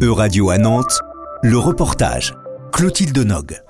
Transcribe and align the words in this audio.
E-Radio 0.00 0.50
à 0.50 0.58
Nantes, 0.58 1.00
le 1.42 1.58
reportage. 1.58 2.32
Clotilde 2.72 3.18
Nog. 3.18 3.60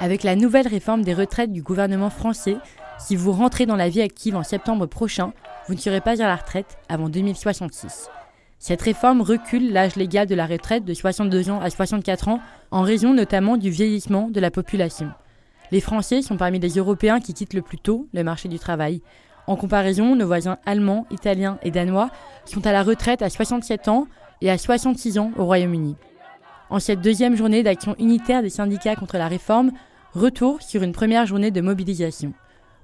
Avec 0.00 0.22
la 0.22 0.34
nouvelle 0.34 0.66
réforme 0.66 1.02
des 1.02 1.12
retraites 1.12 1.52
du 1.52 1.60
gouvernement 1.60 2.08
français, 2.08 2.56
si 2.98 3.16
vous 3.16 3.32
rentrez 3.32 3.66
dans 3.66 3.76
la 3.76 3.90
vie 3.90 4.00
active 4.00 4.34
en 4.34 4.42
septembre 4.42 4.86
prochain, 4.86 5.34
vous 5.66 5.74
ne 5.74 5.78
serez 5.78 6.00
pas 6.00 6.22
à 6.22 6.26
la 6.26 6.36
retraite 6.36 6.78
avant 6.88 7.10
2066. 7.10 8.08
Cette 8.58 8.80
réforme 8.80 9.20
recule 9.20 9.74
l'âge 9.74 9.96
légal 9.96 10.26
de 10.26 10.34
la 10.34 10.46
retraite 10.46 10.86
de 10.86 10.94
62 10.94 11.50
ans 11.50 11.60
à 11.60 11.68
64 11.68 12.28
ans 12.28 12.40
en 12.70 12.80
raison 12.80 13.12
notamment 13.12 13.58
du 13.58 13.68
vieillissement 13.68 14.30
de 14.30 14.40
la 14.40 14.50
population. 14.50 15.10
Les 15.70 15.80
Français 15.80 16.22
sont 16.22 16.36
parmi 16.36 16.58
les 16.58 16.76
Européens 16.76 17.20
qui 17.20 17.34
quittent 17.34 17.54
le 17.54 17.62
plus 17.62 17.78
tôt 17.78 18.08
le 18.14 18.24
marché 18.24 18.48
du 18.48 18.58
travail. 18.58 19.02
En 19.46 19.56
comparaison, 19.56 20.14
nos 20.14 20.26
voisins 20.26 20.58
allemands, 20.66 21.06
italiens 21.10 21.58
et 21.62 21.70
danois 21.70 22.10
sont 22.44 22.66
à 22.66 22.72
la 22.72 22.82
retraite 22.82 23.22
à 23.22 23.30
67 23.30 23.88
ans 23.88 24.06
et 24.40 24.50
à 24.50 24.58
66 24.58 25.18
ans 25.18 25.30
au 25.36 25.44
Royaume-Uni. 25.44 25.96
En 26.70 26.80
cette 26.80 27.00
deuxième 27.00 27.36
journée 27.36 27.62
d'action 27.62 27.94
unitaire 27.98 28.42
des 28.42 28.50
syndicats 28.50 28.96
contre 28.96 29.16
la 29.16 29.28
réforme, 29.28 29.72
retour 30.14 30.60
sur 30.62 30.82
une 30.82 30.92
première 30.92 31.26
journée 31.26 31.50
de 31.50 31.60
mobilisation. 31.60 32.32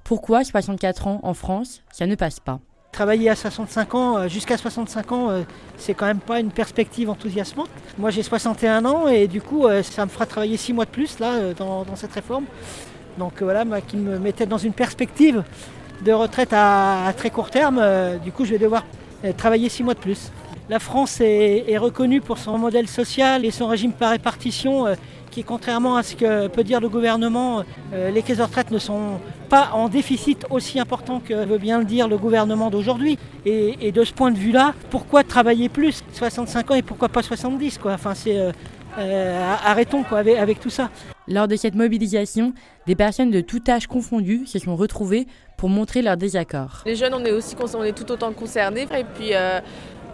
Pourquoi 0.04 0.44
64 0.44 1.06
ans 1.06 1.20
en 1.22 1.34
France, 1.34 1.82
ça 1.90 2.06
ne 2.06 2.14
passe 2.14 2.40
pas? 2.40 2.60
Travailler 2.94 3.28
à 3.28 3.34
65 3.34 3.94
ans, 3.96 4.18
euh, 4.18 4.28
jusqu'à 4.28 4.56
65 4.56 5.10
ans, 5.10 5.28
euh, 5.28 5.42
c'est 5.76 5.94
quand 5.94 6.06
même 6.06 6.20
pas 6.20 6.38
une 6.38 6.52
perspective 6.52 7.10
enthousiasmante. 7.10 7.68
Moi 7.98 8.10
j'ai 8.10 8.22
61 8.22 8.84
ans 8.84 9.08
et 9.08 9.26
du 9.26 9.42
coup 9.42 9.66
euh, 9.66 9.82
ça 9.82 10.04
me 10.04 10.10
fera 10.10 10.26
travailler 10.26 10.56
6 10.56 10.74
mois 10.74 10.84
de 10.84 10.90
plus 10.90 11.18
là 11.18 11.52
dans, 11.54 11.84
cette 11.96 12.12
réforme. 12.12 12.44
Donc 13.18 13.42
voilà, 13.42 13.64
moi 13.64 13.80
qui 13.80 13.96
me 13.96 14.20
mettais 14.20 14.46
dans 14.46 14.58
une 14.58 14.72
perspective 14.72 15.42
de 16.02 16.12
retraite 16.12 16.52
à, 16.52 17.12
très 17.16 17.30
court 17.30 17.50
terme, 17.50 17.82
du 18.22 18.30
coup 18.30 18.44
je 18.44 18.52
vais 18.52 18.58
devoir 18.58 18.84
travailler 19.36 19.68
6 19.68 19.82
mois 19.82 19.94
de 19.94 19.98
plus. 19.98 20.30
La 20.68 20.78
France 20.78 21.20
est, 21.20 21.64
est, 21.66 21.78
reconnue 21.78 22.20
pour 22.20 22.38
son 22.38 22.58
modèle 22.58 22.86
social 22.86 23.44
et 23.44 23.50
son 23.50 23.66
régime 23.66 23.92
par 23.92 24.12
répartition 24.12 24.86
qui, 25.34 25.42
contrairement 25.42 25.96
à 25.96 26.04
ce 26.04 26.14
que 26.14 26.46
peut 26.46 26.62
dire 26.62 26.80
le 26.80 26.88
gouvernement, 26.88 27.64
euh, 27.92 28.10
les 28.12 28.22
caisses 28.22 28.38
de 28.38 28.42
retraite 28.44 28.70
ne 28.70 28.78
sont 28.78 29.18
pas 29.48 29.70
en 29.72 29.88
déficit 29.88 30.46
aussi 30.48 30.78
important 30.78 31.18
que 31.18 31.34
veut 31.44 31.58
bien 31.58 31.80
le 31.80 31.84
dire 31.84 32.06
le 32.06 32.16
gouvernement 32.16 32.70
d'aujourd'hui. 32.70 33.18
Et, 33.44 33.90
de 33.90 34.04
ce 34.04 34.12
point 34.12 34.30
de 34.30 34.38
vue-là, 34.38 34.74
pourquoi 34.90 35.24
travailler 35.24 35.68
plus 35.68 36.02
65 36.12 36.70
ans 36.70 36.74
et 36.74 36.82
pourquoi 36.82 37.08
pas 37.08 37.22
70 37.22 37.78
quoi? 37.78 37.92
Enfin, 37.94 38.14
c'est 38.14 38.38
euh, 38.38 38.52
euh, 38.98 39.54
arrêtons 39.64 40.04
quoi, 40.04 40.18
avec, 40.18 40.60
tout 40.60 40.70
ça. 40.70 40.88
Lors 41.26 41.48
de 41.48 41.56
cette 41.56 41.74
mobilisation, 41.74 42.52
des 42.86 42.94
personnes 42.94 43.30
de 43.30 43.40
tout 43.40 43.62
âge 43.68 43.88
confondu 43.88 44.46
se 44.46 44.60
sont 44.60 44.76
retrouvées 44.76 45.26
pour 45.56 45.68
montrer 45.68 46.00
leur 46.00 46.16
désaccord. 46.16 46.82
Les 46.86 46.94
jeunes, 46.94 47.14
on 47.14 47.24
est 47.24 47.32
aussi 47.32 47.56
on 47.76 47.82
est 47.82 47.92
tout 47.92 48.10
autant 48.12 48.32
concernés. 48.32 48.82
Et 48.82 49.04
puis, 49.14 49.32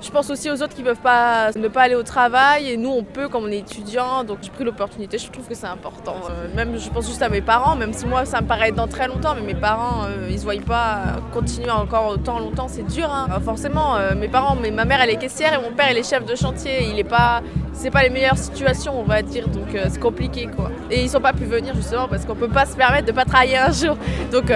je 0.02 0.10
pense 0.10 0.30
aussi 0.30 0.50
aux 0.50 0.62
autres 0.62 0.74
qui 0.74 0.82
ne 0.82 0.86
peuvent 0.86 1.00
pas 1.00 1.50
ne 1.52 1.68
pas 1.68 1.82
aller 1.82 1.94
au 1.94 2.02
travail 2.02 2.70
et 2.70 2.76
nous 2.76 2.90
on 2.90 3.04
peut 3.04 3.28
comme 3.28 3.44
on 3.44 3.48
est 3.48 3.58
étudiant 3.58 4.24
donc 4.24 4.38
j'ai 4.42 4.50
pris 4.50 4.64
l'opportunité, 4.64 5.18
je 5.18 5.30
trouve 5.30 5.46
que 5.46 5.54
c'est 5.54 5.66
important. 5.66 6.16
Euh, 6.30 6.54
même 6.54 6.78
je 6.78 6.88
pense 6.90 7.06
juste 7.06 7.22
à 7.22 7.28
mes 7.28 7.40
parents, 7.40 7.76
même 7.76 7.92
si 7.92 8.06
moi 8.06 8.24
ça 8.24 8.40
me 8.40 8.46
paraît 8.46 8.72
dans 8.72 8.88
très 8.88 9.08
longtemps, 9.08 9.34
mais 9.34 9.42
mes 9.42 9.58
parents 9.58 10.04
euh, 10.04 10.28
ils 10.30 10.38
se 10.38 10.44
voient 10.44 10.54
pas 10.66 11.02
continuer 11.32 11.70
encore 11.70 12.08
autant 12.08 12.38
longtemps, 12.38 12.68
c'est 12.68 12.86
dur. 12.86 13.10
Hein. 13.12 13.28
forcément 13.44 13.96
euh, 13.96 14.14
mes 14.14 14.28
parents, 14.28 14.56
mais 14.60 14.70
ma 14.70 14.84
mère 14.84 15.00
elle 15.00 15.10
est 15.10 15.16
caissière 15.16 15.54
et 15.54 15.62
mon 15.62 15.74
père 15.74 15.90
il 15.90 15.98
est 15.98 16.08
chef 16.08 16.24
de 16.24 16.34
chantier, 16.34 16.88
il 16.90 16.98
est 16.98 17.04
pas, 17.04 17.42
c'est 17.72 17.90
pas 17.90 18.02
les 18.02 18.10
meilleures 18.10 18.38
situations 18.38 18.98
on 18.98 19.04
va 19.04 19.22
dire 19.22 19.48
donc 19.48 19.68
c'est 19.72 20.00
compliqué 20.00 20.48
quoi. 20.54 20.70
Et 20.90 21.02
ils 21.02 21.10
sont 21.10 21.20
pas 21.20 21.32
pu 21.32 21.44
venir 21.44 21.74
justement 21.74 22.08
parce 22.08 22.24
qu'on 22.24 22.34
peut 22.34 22.48
pas 22.48 22.66
se 22.66 22.76
permettre 22.76 23.06
de 23.06 23.12
pas 23.12 23.24
travailler 23.24 23.58
un 23.58 23.72
jour. 23.72 23.96
Donc 24.32 24.52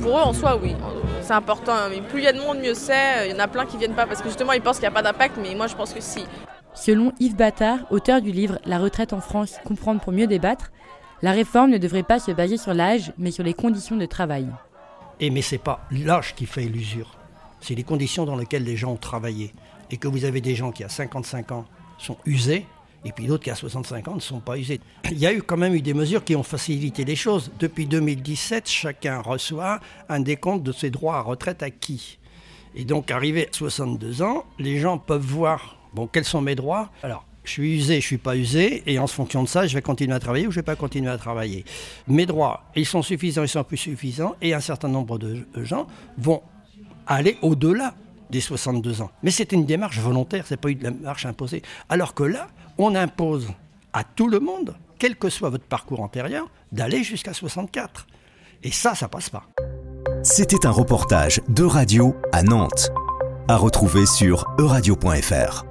pour 0.00 0.18
eux 0.18 0.22
en 0.22 0.32
soi 0.32 0.58
oui 0.62 0.74
c'est 1.28 1.34
important. 1.34 1.74
Mais 1.90 2.00
plus 2.00 2.20
il 2.20 2.24
y 2.24 2.26
a 2.26 2.32
de 2.32 2.40
monde, 2.40 2.58
mieux 2.58 2.74
c'est. 2.74 3.28
Il 3.28 3.32
y 3.32 3.34
en 3.34 3.38
a 3.38 3.48
plein 3.48 3.66
qui 3.66 3.76
viennent 3.76 3.94
pas 3.94 4.06
parce 4.06 4.22
que 4.22 4.28
justement 4.28 4.52
ils 4.52 4.62
pensent 4.62 4.76
qu'il 4.76 4.88
n'y 4.88 4.94
a 4.94 4.94
pas 4.94 5.02
d'impact, 5.02 5.38
mais 5.40 5.54
moi 5.54 5.66
je 5.66 5.76
pense 5.76 5.92
que 5.92 6.00
si. 6.00 6.24
Selon 6.74 7.12
Yves 7.20 7.36
Battard, 7.36 7.80
auteur 7.90 8.22
du 8.22 8.32
livre 8.32 8.58
La 8.64 8.78
retraite 8.78 9.12
en 9.12 9.20
France, 9.20 9.56
comprendre 9.64 10.00
pour 10.00 10.12
mieux 10.12 10.26
débattre, 10.26 10.70
la 11.20 11.32
réforme 11.32 11.70
ne 11.70 11.78
devrait 11.78 12.02
pas 12.02 12.18
se 12.18 12.30
baser 12.30 12.56
sur 12.56 12.72
l'âge, 12.72 13.12
mais 13.18 13.30
sur 13.30 13.44
les 13.44 13.54
conditions 13.54 13.96
de 13.96 14.06
travail. 14.06 14.46
Et 15.20 15.30
mais 15.30 15.42
c'est 15.42 15.58
pas 15.58 15.80
l'âge 15.90 16.34
qui 16.34 16.46
fait 16.46 16.62
l'usure, 16.62 17.16
c'est 17.60 17.74
les 17.74 17.82
conditions 17.82 18.24
dans 18.24 18.36
lesquelles 18.36 18.64
les 18.64 18.76
gens 18.76 18.92
ont 18.92 18.96
travaillé. 18.96 19.52
Et 19.90 19.96
que 19.96 20.08
vous 20.08 20.24
avez 20.24 20.40
des 20.40 20.54
gens 20.54 20.70
qui 20.70 20.84
à 20.84 20.88
55 20.88 21.52
ans 21.52 21.64
sont 21.98 22.16
usés, 22.24 22.66
et 23.04 23.12
puis 23.12 23.26
d'autres 23.26 23.44
qui 23.44 23.50
à 23.50 23.54
65 23.54 24.08
ans 24.08 24.14
ne 24.14 24.20
sont 24.20 24.40
pas 24.40 24.58
usés. 24.58 24.80
Il 25.10 25.18
y 25.18 25.26
a 25.26 25.32
eu 25.32 25.42
quand 25.42 25.56
même 25.56 25.74
eu 25.74 25.82
des 25.82 25.94
mesures 25.94 26.24
qui 26.24 26.34
ont 26.36 26.42
facilité 26.42 27.04
les 27.04 27.16
choses. 27.16 27.50
Depuis 27.58 27.86
2017, 27.86 28.68
chacun 28.68 29.20
reçoit 29.20 29.80
un 30.08 30.20
décompte 30.20 30.62
de 30.62 30.72
ses 30.72 30.90
droits 30.90 31.16
à 31.16 31.20
retraite 31.20 31.62
acquis. 31.62 32.18
Et 32.74 32.84
donc, 32.84 33.10
arrivé 33.10 33.48
à 33.48 33.52
62 33.52 34.22
ans, 34.22 34.44
les 34.58 34.78
gens 34.78 34.98
peuvent 34.98 35.20
voir, 35.20 35.78
bon, 35.94 36.06
quels 36.06 36.24
sont 36.24 36.40
mes 36.40 36.54
droits 36.54 36.90
Alors, 37.02 37.24
je 37.44 37.52
suis 37.52 37.76
usé, 37.76 37.94
je 37.94 37.98
ne 37.98 38.02
suis 38.02 38.18
pas 38.18 38.36
usé, 38.36 38.82
et 38.86 38.98
en 38.98 39.06
fonction 39.06 39.42
de 39.42 39.48
ça, 39.48 39.66
je 39.66 39.74
vais 39.74 39.82
continuer 39.82 40.14
à 40.14 40.20
travailler 40.20 40.46
ou 40.46 40.50
je 40.50 40.58
ne 40.58 40.62
vais 40.62 40.66
pas 40.66 40.76
continuer 40.76 41.10
à 41.10 41.16
travailler. 41.16 41.64
Mes 42.06 42.26
droits, 42.26 42.64
ils 42.76 42.84
sont 42.84 43.02
suffisants, 43.02 43.42
ils 43.42 43.48
sont 43.48 43.64
plus 43.64 43.78
suffisants, 43.78 44.36
et 44.42 44.52
un 44.52 44.60
certain 44.60 44.88
nombre 44.88 45.18
de 45.18 45.46
gens 45.64 45.86
vont 46.18 46.42
aller 47.06 47.38
au-delà 47.40 47.94
des 48.30 48.40
62 48.40 49.02
ans. 49.02 49.10
Mais 49.22 49.30
c'était 49.30 49.56
une 49.56 49.66
démarche 49.66 49.98
volontaire, 49.98 50.44
c'est 50.46 50.56
pas 50.56 50.70
une 50.70 50.78
démarche 50.78 51.26
imposée. 51.26 51.62
Alors 51.88 52.14
que 52.14 52.24
là, 52.24 52.48
on 52.78 52.94
impose 52.94 53.48
à 53.92 54.04
tout 54.04 54.28
le 54.28 54.40
monde, 54.40 54.76
quel 54.98 55.16
que 55.16 55.28
soit 55.28 55.50
votre 55.50 55.64
parcours 55.64 56.00
antérieur, 56.00 56.48
d'aller 56.72 57.02
jusqu'à 57.02 57.32
64. 57.32 58.06
Et 58.62 58.72
ça, 58.72 58.94
ça 58.94 59.08
passe 59.08 59.30
pas. 59.30 59.44
C'était 60.22 60.66
un 60.66 60.70
reportage 60.70 61.40
de 61.48 61.64
radio 61.64 62.16
à 62.32 62.42
Nantes, 62.42 62.90
à 63.48 63.56
retrouver 63.56 64.04
sur 64.06 64.46
euradio.fr. 64.58 65.67